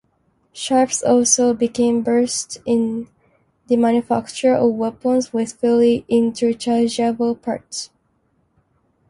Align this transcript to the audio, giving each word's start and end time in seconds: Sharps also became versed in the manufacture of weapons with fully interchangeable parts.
Sharps 0.51 1.03
also 1.03 1.53
became 1.53 2.03
versed 2.03 2.57
in 2.65 3.07
the 3.67 3.75
manufacture 3.75 4.55
of 4.55 4.73
weapons 4.73 5.31
with 5.31 5.53
fully 5.53 6.05
interchangeable 6.09 7.35
parts. 7.35 7.91